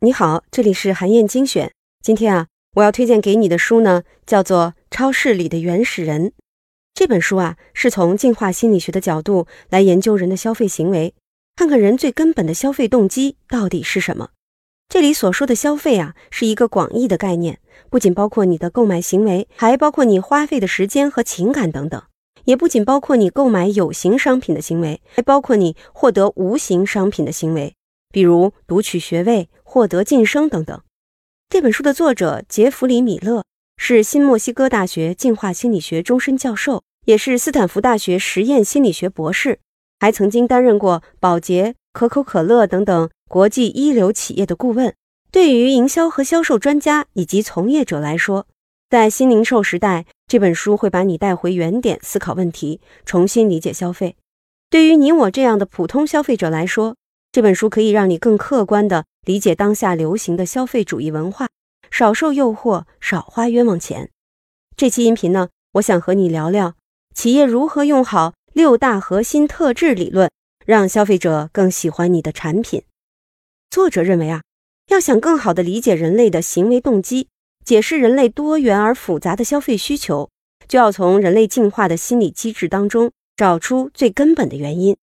[0.00, 1.72] 你好，这里是韩燕精选。
[2.00, 6.26] 今天啊，我要推荐给你的书呢，叫做《超市里的原始人》。
[6.94, 11.14] 这本书啊，是从进化心理学的角度来研究人的消费行为，
[11.56, 14.28] 看看人最根本的消费动机到底是什么。
[14.88, 17.58] 这里所说的消费啊，是一个广义的概念，
[17.90, 22.00] 不仅包括你的购买行为，还包括你花费的时间和情感等等。
[22.46, 27.74] 也不仅包括你购买有形商品的行为，还包括你获得无形商品的行为，
[28.10, 30.80] 比如读取学位、获得晋升等等。
[31.48, 33.44] 这本书的作者杰弗里·米勒
[33.76, 39.58] 是新墨西哥大学进化心理学终身教授，也是斯坦福大学实验心理学博士，
[40.00, 44.94] 还曾经担任过宝洁、可口可乐等等国际一流企业的顾问。
[45.32, 48.46] 对于营销和销售专家以及从业者来说，
[48.88, 54.16] 在新零售时代，这本书会把你带回原点，思考问题，重新理解消费。
[54.68, 56.96] 对于你我这样的普通消费者来说，
[57.30, 61.48] 这本书可以让你更客观地理解当下流行的消费主义文化，
[61.92, 64.10] 少受诱惑，少花冤枉钱。
[64.76, 66.74] 这期音频呢，我想和你聊聊
[67.14, 70.28] 企业如何用好六大核心特质理论，
[70.64, 72.82] 让消费者更喜欢你的产品。
[73.70, 74.42] 作者认为啊，
[74.88, 77.28] 要想更好地理解人类的行为动机。
[77.66, 80.30] 解释人类多元而复杂的消费需求，
[80.68, 84.96] 就要从人类进化的心理机制当中找出最根本的原因。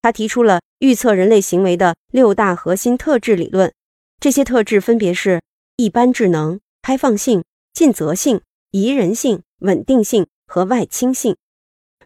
[0.00, 3.72] 他提出了预测人类行为的六大核心特质理论，
[4.20, 5.42] 这些特质分别是
[5.76, 7.42] 一般智能、开放性、
[7.72, 11.34] 尽责性、宜人性、稳定性和外倾性。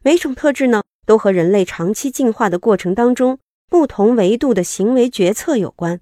[0.01, 6.01] 每种特质呢，都和人类长期进化的过程当中不同维度的行为决策有关。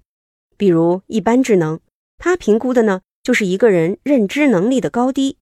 [0.55, 1.81] 比如一般智能，
[2.17, 3.01] 它评估的呢。
[3.27, 5.37] 就是一个人认知能力的高低，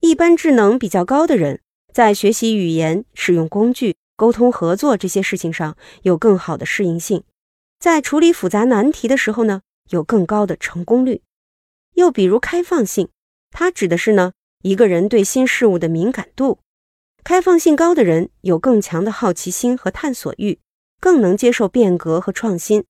[0.00, 1.60] 一般智能比较高的人，
[1.92, 7.24] 在学习语言、使用工具、沟通合作这些事情上有更好的适应性，
[7.78, 11.20] 在处理复杂难题的时候呢，有更高的成功率。
[11.92, 13.10] 又比如开放性，
[13.50, 16.60] 它指的是呢一个人对新事物的敏感度，
[17.22, 20.58] 开放性高的人有更强的好奇心和探索欲，
[20.98, 22.86] 更能接受变革和创新。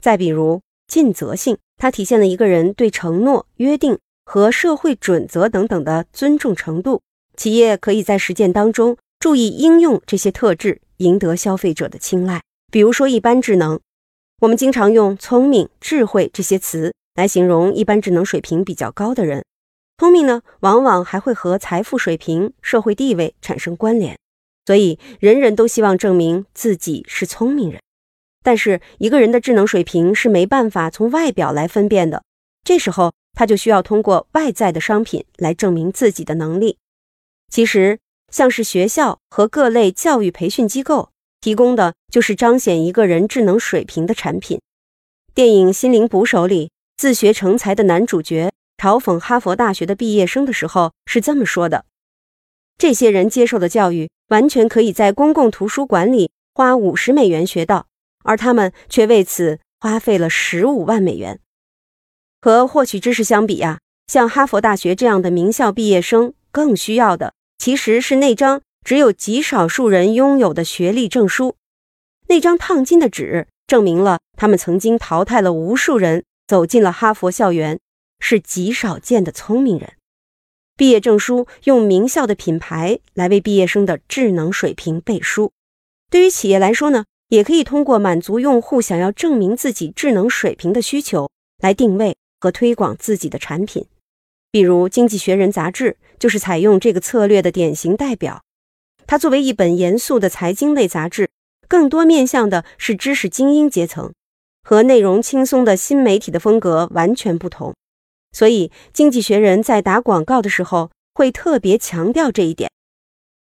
[0.00, 1.58] 再比如尽责性。
[1.76, 7.02] 它体现了一个人对承诺、约定和社会准则等等的尊重程度。
[7.36, 12.40] 企业可以在实践当中注意应用这些特质，赢得消费者的青睐。
[12.70, 13.80] 比如说，一般智能，
[14.40, 19.44] 我们经常用聪明、智慧这些词来形容一般智能水平比较高的人。
[19.98, 24.18] 聪明呢，往往还会和财富水平、社会地位产生关联，
[24.66, 27.80] 所以人人都希望证明自己是聪明人。
[28.44, 32.22] 但是一个人的智能水平是没办法从外表来分辨的，
[32.62, 36.76] 这时候他就需要通过外在的商品来证明自己的能力。
[37.48, 37.98] 其实，
[38.30, 41.10] 像是学校和各类教育培训机构
[41.40, 44.60] 提供的，就是彰显一个人智能水平的产品。
[45.34, 51.86] 电影《心灵捕手》里，自学成才的男主角嘲讽哈佛大学的毕业生的时候是这么说的
[52.76, 57.86] ：“这些人接受的教育，完全可以在公共图书馆里花五十美元学到。”
[58.24, 61.38] 而他们却为此花费了十五万美元。
[62.40, 71.56] 和获取知识相比呀，像哈佛大学这样的名校毕业生更需要的其实是那张只有极少数人拥有的学历证书。
[72.28, 77.80] 那张烫金的纸证明了他们曾经淘汰了无数人，走进了哈佛校园，
[78.20, 79.94] 是极少见的聪明人。
[80.76, 85.52] 毕业证书用名校的品牌来为毕业生的智能水平背书。
[86.10, 87.04] 对于企业来说呢？
[87.34, 91.28] 也可以通过满足用户想要证明自己智能水平的需求
[91.58, 93.86] 来定位和推广自己的产品。
[94.52, 98.42] 比如，《经济学人》杂志就是采用这个策略的典型代表。
[99.04, 101.28] 它作为一本严肃的财经类杂志，
[101.66, 104.12] 更多面向的是知识精英阶层，
[104.62, 107.74] 和内容轻松的新媒体的风格完全不同。
[108.30, 112.70] 所以，《经济学人》在打广告的时候会特别强调这一点。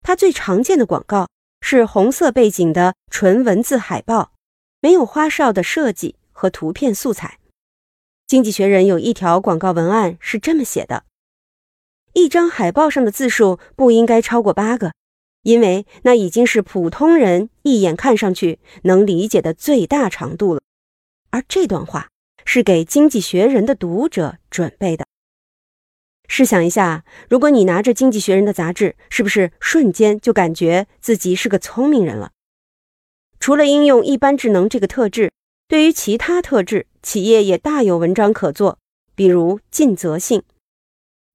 [0.02, 1.28] 它最常见的广告。
[1.66, 4.34] 是红色背景的纯文字海报，
[4.82, 7.40] 没有花哨的设计和图片素材。
[8.28, 11.06] 经济学人有一条广告文案是这么写的：
[12.12, 14.92] 一张海报上的字数不应该超过八个，
[15.44, 20.62] 因为那已经是普通人一眼看上去能理解的最大长度了。
[21.30, 22.10] 而这段话
[22.44, 25.06] 是给经济学人的读者准备的。
[26.28, 32.32] 试想一下，如果你拿着《经济学人》的杂志，是不是瞬间就感觉自己是个聪明人了？
[33.40, 35.32] 除了应用一般智能这个特质，
[35.68, 38.80] 对于其他特质，企业也大有文章可做。
[39.16, 40.42] 比如尽责性，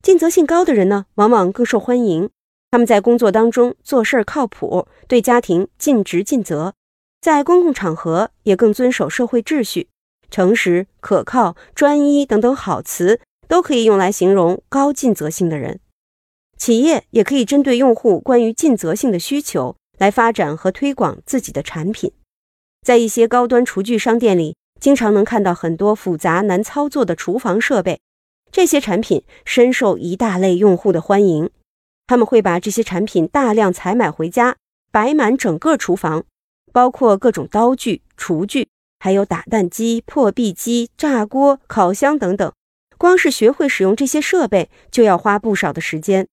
[0.03, 2.29] 尽责性高的人呢，往往更受欢迎。
[2.71, 6.75] 他们在工作当中做事靠谱，对家庭尽职尽责，
[7.21, 9.89] 在公共场合也更遵守社会秩序。
[10.31, 15.81] 诚实、可靠、专一等等好词都可以用来形容高尽责性的人。
[16.57, 22.13] 企业也可以针对用户关于尽责性的需求来发展和推广自己的产品。
[22.83, 28.01] 在一些高端厨具商店里，经常能看到很多复杂难操作的厨房设备，
[28.53, 31.51] 这些产品深受一大类用户的欢迎。
[32.07, 34.57] 他们会把这些产品大量采买回家，
[34.91, 36.25] 摆满整个厨房，
[36.73, 38.69] 包括各种刀具、厨具。
[39.01, 42.53] 还有打蛋机、破壁机、炸锅、烤箱等等，
[42.99, 46.29] 光是学会使用这些设备就要花不少的时间。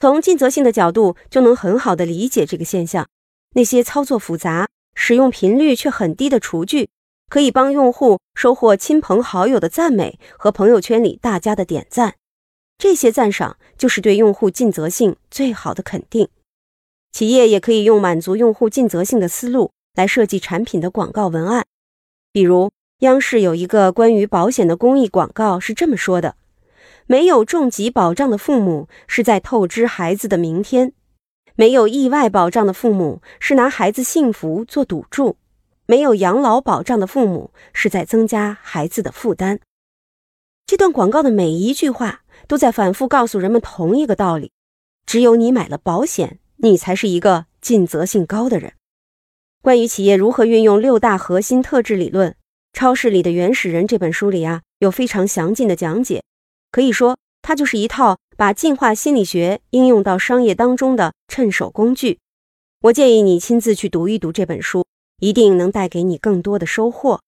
[0.00, 3.08] 从尽责性的角度，就能很好的理解这个现象。
[3.54, 6.88] 那些操作复杂、使用频率却很低的厨具，
[7.28, 12.14] 可以帮用户收获亲朋好友的赞美和朋友圈里大家的点赞。
[12.78, 16.28] 这些赞赏就是对用户尽责性最好的肯定。
[17.12, 21.66] 企业也可以用满足用户尽责性的思路来设计产品的广告文案。
[22.32, 22.70] 比如，
[23.00, 26.36] 央视有一个关于保险的公益广告是这么说的
[27.06, 30.90] ：“没有重疾保障的父母是在透支孩子的明天；
[31.54, 35.36] 没有意外保障的父母是拿孩子幸福做赌注；
[35.86, 39.60] 没有养老保障的父母是在增加孩子的负担。”
[40.66, 44.52] 这段广告的每一句话都在反复告诉人们同一个道理：
[45.06, 48.74] 只有你买了保险，你才是一个尽责性高的人。
[49.62, 52.30] 关于企业如何运用六大核心特质理论，
[52.72, 56.22] 《超市里的原始人》这本书里啊有非常详尽的讲解。
[56.70, 62.18] 可以说，它就是一套把进化心理学应用到商业当中的趁手工具。
[62.82, 64.86] 我建议你亲自去读一读这本书，
[65.20, 67.20] 一定能带给你更多的收获。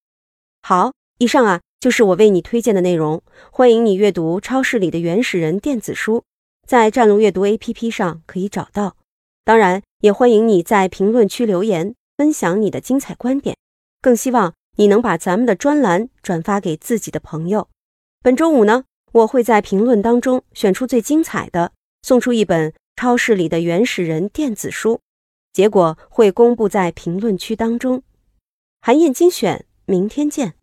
[0.63, 3.23] 好，以上啊就是我为你推荐的内容。
[3.51, 6.25] 欢迎你阅读《超市里的原始人》电子书，
[6.67, 8.97] 在战路阅读 APP 上可以找到。
[9.45, 11.95] 当然，也欢迎你在评论区留言。
[12.19, 13.57] 分享你的精彩观点，
[14.01, 17.69] 更希望你能把咱们的专栏转发给自己的朋友。
[18.23, 21.73] 本周五呢，我会在评论当中选出最精彩的，
[22.03, 25.01] 送出一本《超市里的原始人》电子书，
[25.53, 28.03] 结果会公布在评论区当中。
[28.81, 30.55] 韩燕精选，明天见。